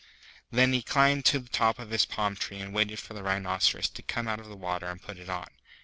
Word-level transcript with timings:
Then 0.49 0.73
he 0.73 0.81
climbed 0.81 1.25
to 1.25 1.37
the 1.37 1.47
top 1.49 1.77
of 1.77 1.91
his 1.91 2.05
palm 2.07 2.35
tree 2.35 2.57
and 2.59 2.73
waited 2.73 2.97
for 2.99 3.13
the 3.13 3.21
Rhinoceros 3.21 3.87
to 3.89 4.01
come 4.01 4.27
out 4.27 4.39
of 4.39 4.47
the 4.47 4.55
water 4.55 4.87
and 4.87 4.99
put 4.99 5.19
it 5.19 5.29
on. 5.29 5.49